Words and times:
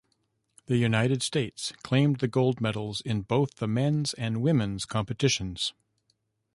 The 0.65 0.77
United 0.77 1.21
States 1.21 1.73
claimed 1.83 2.21
the 2.21 2.27
gold 2.27 2.59
medals 2.59 3.01
in 3.01 3.21
both 3.21 3.57
the 3.57 3.67
Men's 3.67 4.15
and 4.15 4.41
Women's 4.41 4.83
competitions. 4.83 5.73